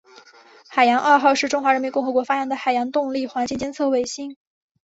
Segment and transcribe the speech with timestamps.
[0.67, 4.35] 海洋二号是中华人民共和国发展的海洋动力环境监测卫星。